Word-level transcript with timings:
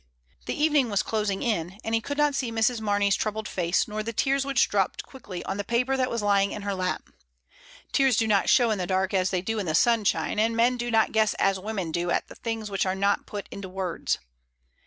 The 0.47 0.55
evening 0.59 0.89
was 0.89 1.03
closing 1.03 1.43
in, 1.43 1.77
and 1.83 1.93
he 1.93 2.01
could 2.01 2.17
not 2.17 2.33
see 2.33 2.51
Mrs. 2.51 2.81
Mamey^s 2.81 3.15
troubled 3.15 3.47
face, 3.47 3.87
nor 3.87 4.01
the 4.01 4.11
tears 4.11 4.43
which 4.43 4.67
dropped 4.67 5.03
quickly 5.03 5.43
on 5.45 5.57
the 5.57 5.63
paper 5.63 5.95
that 5.95 6.09
was 6.09 6.23
lying 6.23 6.51
in 6.51 6.63
her 6.63 6.73
lap— 6.73 7.11
tears 7.93 8.17
do 8.17 8.25
not 8.27 8.49
show 8.49 8.71
in 8.71 8.79
the 8.79 8.87
dark 8.87 9.13
as 9.13 9.29
they 9.29 9.43
do 9.43 9.59
in 9.59 9.67
the 9.67 9.75
sunshine, 9.75 10.39
and 10.39 10.57
men 10.57 10.75
do 10.75 10.89
not 10.89 11.11
guess 11.11 11.35
as 11.35 11.59
women 11.59 11.91
do 11.91 12.09
at 12.09 12.29
the 12.29 12.35
things 12.35 12.71
which 12.71 12.87
are 12.87 12.95
not 12.95 13.27
put 13.27 13.47
into 13.51 13.69
words. 13.69 14.17